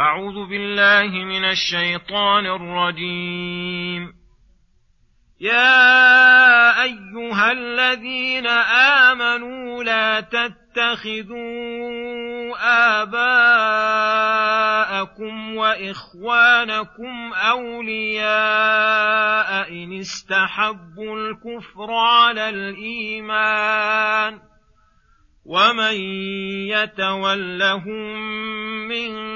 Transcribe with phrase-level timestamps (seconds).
[0.00, 4.12] أعوذ بالله من الشيطان الرجيم.
[5.40, 8.46] يا أيها الذين
[9.06, 11.36] آمنوا لا تتخذوا
[13.02, 13.86] آباءكم
[15.56, 18.22] وإخوانكم أولياء
[19.72, 24.40] إن استحبوا الكفر على الإيمان
[25.46, 25.94] ومن
[26.68, 28.16] يتولهم
[28.88, 29.35] منكم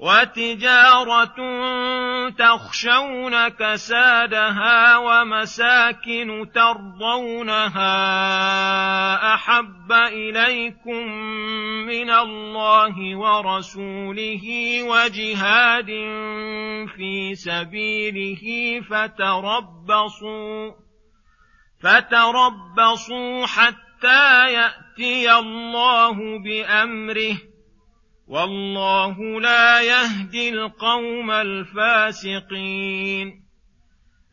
[0.00, 1.36] وتجارة
[2.30, 7.84] تخشون كسادها ومساكن ترضونها
[9.34, 11.06] أحب إليكم
[11.86, 14.44] من الله ورسوله
[14.82, 15.90] وجهاد
[16.96, 20.70] في سبيله فتربصوا
[21.82, 27.49] فتربصوا حتى يأتي الله بأمره
[28.30, 32.70] والله لا يهدي القوم الفاسقين.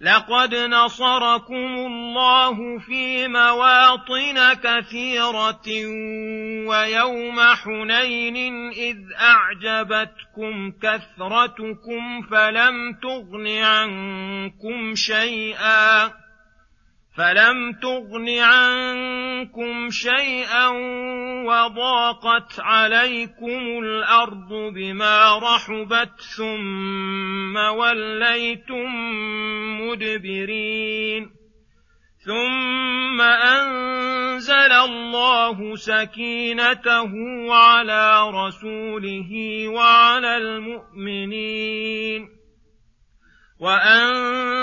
[0.01, 5.67] لقد نصركم الله في مواطن كثيرة
[6.67, 16.11] ويوم حنين إذ أعجبتكم كثرتكم فلم تغن عنكم شيئا.
[17.17, 20.67] فلم تغن عنكم شيئا
[21.45, 28.85] وضاقت عليكم الأرض بما رحبت ثم وليتم
[29.81, 31.29] مدبرين
[32.25, 37.11] ثم انزل الله سكينته
[37.53, 39.31] على رسوله
[39.67, 42.29] وعلى المؤمنين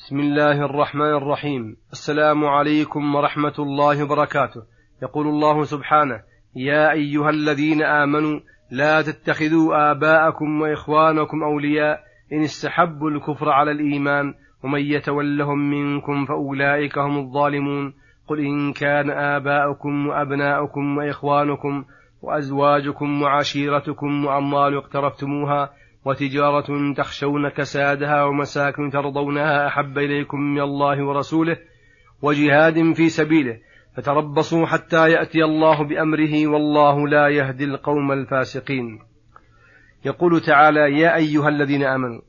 [0.00, 1.76] بسم الله الرحمن الرحيم.
[1.92, 4.62] السلام عليكم ورحمة الله وبركاته.
[5.02, 6.22] يقول الله سبحانه
[6.56, 8.40] يا أيها الذين آمنوا
[8.70, 12.00] لا تتخذوا آباءكم وإخوانكم أولياء.
[12.32, 14.34] إن استحبوا الكفر على الإيمان
[14.64, 17.94] ومن يتولهم منكم فأولئك هم الظالمون.
[18.26, 21.84] قل إن كان آباؤكم وأبناؤكم وإخوانكم
[22.22, 25.70] وأزواجكم وعشيرتكم وأموال اقترفتموها
[26.04, 31.56] وتجارة تخشون كسادها ومساكن ترضونها أحب إليكم من الله ورسوله
[32.22, 33.58] وجهاد في سبيله
[33.96, 38.98] فتربصوا حتى يأتي الله بأمره والله لا يهدي القوم الفاسقين.
[40.04, 42.20] يقول تعالى يا أيها الذين آمنوا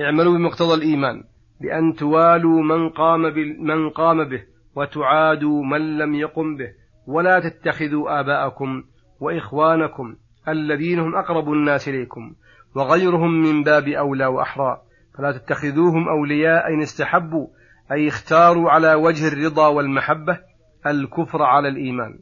[0.00, 1.24] اعملوا بمقتضى الإيمان
[1.60, 3.22] بأن توالوا من قام,
[3.58, 4.42] من قام به
[4.76, 6.68] وتعادوا من لم يقم به
[7.06, 8.84] ولا تتخذوا آباءكم
[9.20, 10.16] وإخوانكم
[10.48, 12.34] الذين هم أقرب الناس إليكم
[12.74, 14.80] وغيرهم من باب أولى وأحرى.
[15.18, 17.46] فلا تتخذوهم أولياء إن استحبوا
[17.92, 20.40] أي اختاروا على وجه الرضا والمحبة
[20.86, 22.18] الكفر على الإيمان.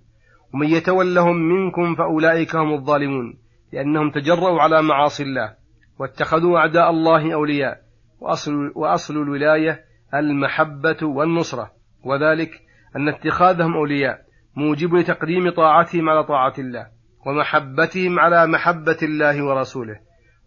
[0.54, 3.38] ومن يتولهم منكم فأولئك هم الظالمون
[3.72, 5.54] لأنهم تجرؤوا على معاصي الله
[5.98, 7.80] واتخذوا أعداء الله أولياء
[8.20, 11.70] وأصل, وأصل الولاية المحبة والنصرة.
[12.04, 12.50] وذلك
[12.96, 14.20] أن اتخاذهم أولياء
[14.56, 16.86] موجب لتقديم طاعتهم على طاعة الله
[17.26, 20.05] ومحبتهم على محبة الله ورسوله.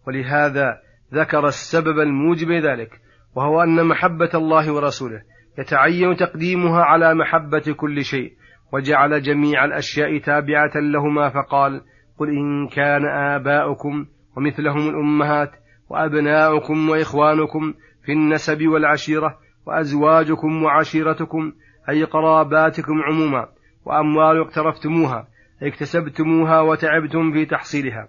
[0.10, 0.78] ولهذا
[1.14, 3.02] ذكر السبب الموجب ذلك
[3.36, 5.22] وهو أن محبة الله ورسوله
[5.60, 8.34] يتعين تقديمها على محبة كل شيء
[8.74, 11.82] وجعل جميع الأشياء تابعة لهما فقال
[12.18, 14.06] قل إن كان آباؤكم
[14.38, 15.52] ومثلهم الأمهات
[15.90, 17.74] وأبناؤكم وإخوانكم
[18.06, 21.52] في النسب والعشيرة وأزواجكم وعشيرتكم
[21.90, 23.48] أي قراباتكم عموما
[23.86, 25.28] وأموال اقترفتموها
[25.64, 28.08] اكتسبتموها وتعبتم في تحصيلها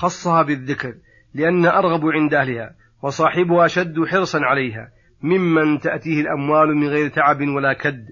[0.00, 0.94] خصها بالذكر
[1.34, 4.88] لأن أرغب عند أهلها وصاحبها أشد حرصا عليها
[5.22, 8.08] ممن تأتيه الأموال من غير تعب ولا كد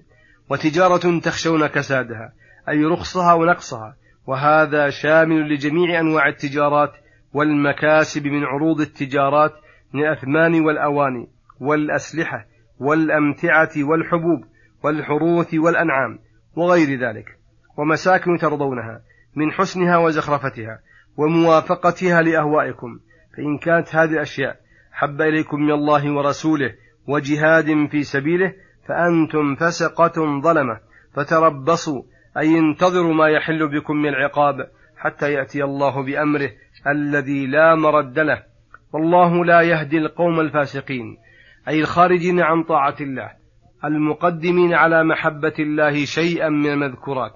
[0.49, 2.33] وتجارة تخشون كسادها
[2.69, 3.95] أي رخصها ونقصها
[4.27, 6.91] وهذا شامل لجميع أنواع التجارات
[7.33, 9.51] والمكاسب من عروض التجارات
[9.93, 11.27] من الأثمان والأواني
[11.59, 12.45] والأسلحة
[12.79, 14.43] والأمتعة والحبوب
[14.83, 16.19] والحروث والأنعام
[16.55, 17.25] وغير ذلك
[17.77, 19.01] ومساكن ترضونها
[19.35, 20.79] من حسنها وزخرفتها
[21.17, 22.99] وموافقتها لأهوائكم
[23.37, 24.59] فإن كانت هذه الأشياء
[24.91, 26.73] حب إليكم من الله ورسوله
[27.07, 28.53] وجهاد في سبيله
[28.87, 30.79] فأنتم فسقة ظلمة.
[31.13, 32.03] فتربصوا
[32.37, 34.55] أي انتظروا ما يحل بكم من العقاب
[34.97, 36.49] حتى يأتي الله بأمره
[36.87, 38.43] الذي لا مرد له.
[38.93, 41.17] والله لا يهدي القوم الفاسقين
[41.67, 43.31] أي الخارجين عن طاعة الله
[43.85, 47.33] المقدمين على محبة الله شيئا من المذكورات.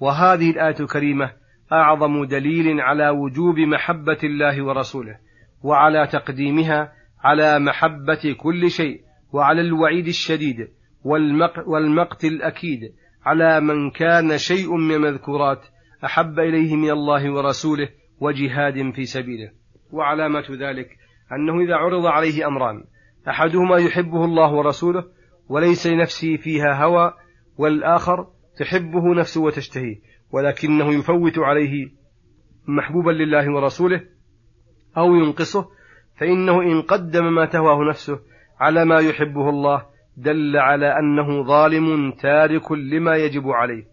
[0.00, 1.41] وهذه الآية الكريمة
[1.72, 5.18] أعظم دليل على وجوب محبة الله ورسوله
[5.62, 6.92] وعلى تقديمها
[7.24, 9.00] على محبة كل شيء
[9.32, 10.68] وعلى الوعيد الشديد
[11.66, 12.80] والمقت الأكيد
[13.24, 15.60] على من كان شيء من المذكورات
[16.04, 17.88] أحب إليه من الله ورسوله
[18.20, 19.50] وجهاد في سبيله.
[19.92, 20.88] وعلامة ذلك
[21.32, 22.84] أنه إذا عرض عليه أمران
[23.28, 25.04] أحدهما يحبه الله ورسوله
[25.48, 27.12] وليس لنفسه فيها هوى
[27.58, 28.26] والآخر
[28.58, 29.96] تحبه نفسه وتشتهيه
[30.32, 31.88] ولكنه يفوت عليه
[32.68, 34.00] محبوبا لله ورسوله
[34.96, 35.68] أو ينقصه
[36.20, 38.20] فإنه إن قدم ما تهواه نفسه
[38.60, 43.84] على ما يحبه الله دل على أنه ظالم تارك لما يجب عليه.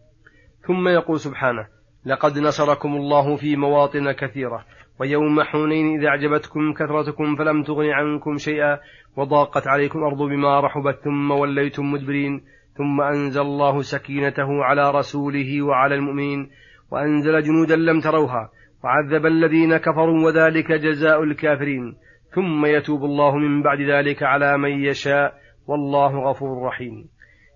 [0.67, 1.67] ثم يقول سبحانه
[2.05, 4.65] لقد نصركم الله في مواطن كثيرة
[4.99, 8.79] ويوم حنين إذا أعجبتكم كثرتكم فلم تغن عنكم شيئا
[9.17, 12.41] وضاقت عليكم الأرض بما رحبت ثم وليتم مدبرين
[12.79, 16.49] ثم أنزل الله سكينته على رسوله وعلى المؤمنين
[16.91, 18.49] وأنزل جنودا لم تروها
[18.83, 21.95] وعذب الذين كفروا وذلك جزاء الكافرين
[22.35, 25.33] ثم يتوب الله من بعد ذلك على من يشاء
[25.67, 27.09] والله غفور رحيم.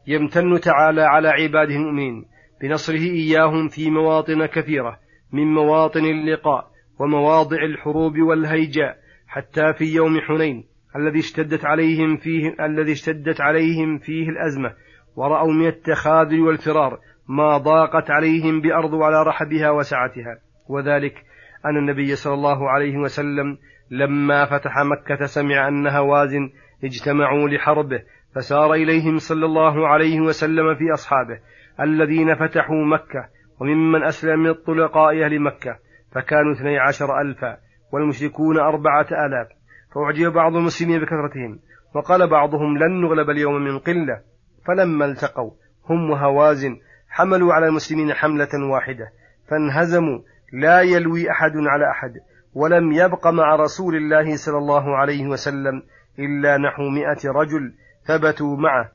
[0.07, 2.25] يمتن تعالى على عباده المؤمنين
[2.61, 4.99] بنصره إياهم في مواطن كثيرة
[5.33, 6.67] من مواطن اللقاء
[6.99, 8.97] ومواضع الحروب والهيجاء
[9.27, 10.63] حتى في يوم حنين
[10.95, 14.73] الذي اشتدت عليهم فيه الذي اشتدت عليهم فيه الأزمة
[15.15, 20.37] ورأوا من التخاذل والفرار ما ضاقت عليهم بأرض على رحبها وسعتها.
[20.69, 21.23] وذلك
[21.65, 23.57] أن النبي صلى الله عليه وسلم
[23.91, 26.49] لما فتح مكة سمع أن هوازن
[26.83, 28.03] اجتمعوا لحربه
[28.35, 31.39] فسار إليهم صلى الله عليه وسلم في أصحابه
[31.81, 33.27] الذين فتحوا مكة
[33.59, 35.77] وممن أسلم من الطلقاء أهل مكة
[36.11, 37.57] فكانوا اثني عشر ألفا
[37.93, 39.47] والمشركون أربعة آلاف.
[39.95, 41.59] فأعجب بعض المسلمين بكثرتهم
[41.95, 44.21] وقال بعضهم لن نغلب اليوم من قلة.
[44.65, 45.51] فلما التقوا
[45.89, 46.77] هم وهوازن
[47.09, 49.11] حملوا على المسلمين حملة واحدة
[49.47, 50.19] فانهزموا
[50.53, 52.13] لا يلوي أحد على أحد
[52.53, 55.83] ولم يبق مع رسول الله صلى الله عليه وسلم
[56.19, 57.73] إلا نحو مئة رجل
[58.05, 58.91] ثبتوا معه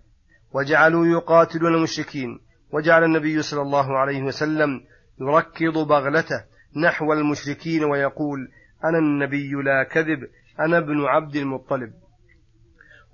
[0.53, 2.41] وجعلوا يقاتلون المشركين
[2.73, 4.81] وجعل النبي صلى الله عليه وسلم
[5.21, 6.45] يركض بغلته
[6.77, 8.49] نحو المشركين ويقول
[8.85, 10.29] أنا النبي لا كذب
[10.61, 11.93] أنا ابن عبد المطلب.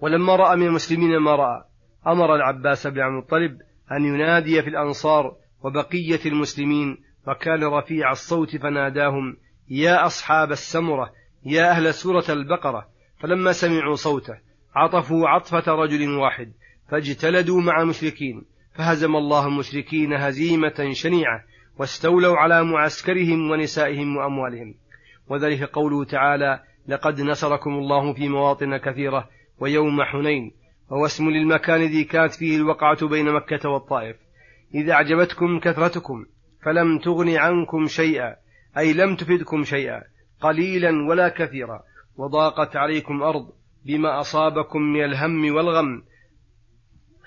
[0.00, 1.64] ولما رأى من المسلمين ما رأى
[2.06, 3.58] أمر العباس بن عبد المطلب
[3.92, 6.98] أن ينادي في الأنصار وبقية المسلمين
[7.28, 9.36] وكان رفيع الصوت فناداهم
[9.70, 11.10] يا أصحاب السمرة
[11.44, 12.88] يا أهل سورة البقرة.
[13.20, 14.38] فلما سمعوا صوته
[14.74, 16.52] عطفوا عطفة رجل واحد
[16.88, 18.42] فاجتلدوا مع المشركين
[18.74, 21.44] فهزم الله المشركين هزيمة شنيعة
[21.78, 24.74] واستولوا على معسكرهم ونسائهم وأموالهم.
[25.28, 30.52] وذلك قوله تعالى لقد نصركم الله في مواطن كثيرة ويوم حنين
[30.94, 34.16] وهو اسم للمكان الذي كانت فيه الوقعة بين مكة والطائف.
[34.74, 36.26] إذا أعجبتكم كثرتكم
[36.62, 38.36] فلم تغن عنكم شيئا
[38.78, 40.02] أي لم تفدكم شيئا
[40.40, 41.82] قليلا ولا كثيرا.
[42.16, 43.52] وضاقت عليكم أرض
[43.86, 46.02] بما أصابكم من الهم والغم.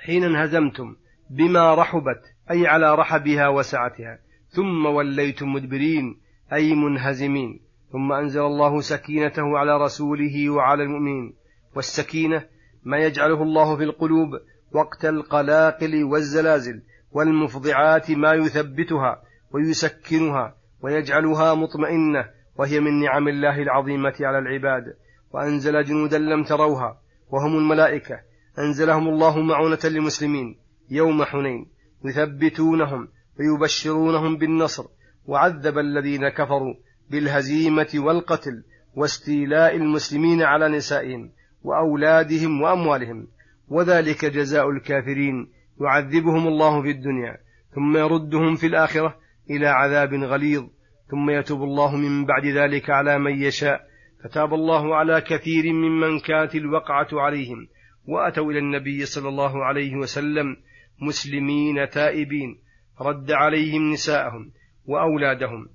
[0.06, 0.96] حين انهزمتم
[1.30, 2.22] بما رحبت
[2.52, 4.20] أي على رحبها وسعتها.
[4.50, 6.20] ثم وليتم مدبرين
[6.54, 7.60] أي منهزمين.
[7.92, 11.34] ثم أنزل الله سكينته على رسوله وعلى المؤمنين.
[11.76, 12.57] والسكينة
[12.88, 14.30] ما يجعله الله في القلوب
[14.72, 24.38] وقت القلاقل والزلازل والمفضعات ما يثبتها ويسكنها ويجعلها مطمئنة وهي من نعم الله العظيمة على
[24.40, 24.84] العباد.
[25.32, 28.20] وأنزل جنودا لم تروها وهم الملائكة.
[28.60, 30.58] أنزلهم الله معونة للمسلمين
[30.90, 31.68] يوم حنين
[32.06, 33.08] يثبتونهم
[33.40, 34.86] ويبشرونهم بالنصر.
[35.26, 36.74] وعذب الذين كفروا
[37.10, 38.64] بالهزيمة والقتل
[38.96, 41.32] واستيلاء المسلمين على نسائهم.
[41.68, 43.28] وأولادهم وأموالهم.
[43.68, 45.48] وذلك جزاء الكافرين.
[45.82, 47.38] يعذبهم الله في الدنيا
[47.76, 49.18] ثم يردهم في الآخرة
[49.50, 50.64] إلى عذاب غليظ.
[51.12, 53.82] ثم يتوب الله من بعد ذلك على من يشاء.
[54.24, 57.68] فتاب الله على كثير ممن كانت الوقعة عليهم.
[58.08, 60.56] وأتوا إلى النبي صلى الله عليه وسلم
[61.02, 62.60] مسلمين تائبين.
[63.02, 64.52] رد عليهم نساءهم
[64.86, 65.70] وأولادهم.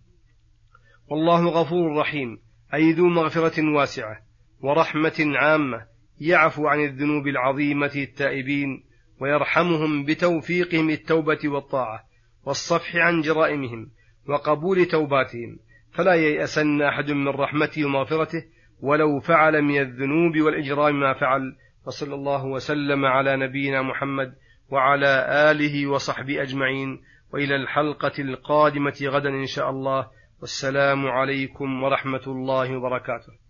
[1.11, 2.39] والله غفور رحيم.
[2.75, 4.32] أي ذو مغفرة واسعة.
[4.63, 5.87] ورحمة عامة
[6.21, 8.85] يعفو عن الذنوب العظيمة التائبين
[9.21, 12.05] ويرحمهم بتوفيقهم التوبة والطاعة
[12.45, 13.91] والصفح عن جرائمهم
[14.29, 15.59] وقبول توباتهم.
[15.93, 18.45] فلا ييأسن أحد من رحمته ومغفرته
[18.81, 21.57] ولو فعل من الذنوب والإجرام ما فعل.
[21.87, 24.35] وصلى الله وسلم على نبينا محمد
[24.71, 27.03] وعلى آله وصحبه أجمعين.
[27.33, 30.07] وإلى الحلقة القادمة غدا إن شاء الله.
[30.41, 33.42] والسلام عليكم ورحمة الله وبركاته.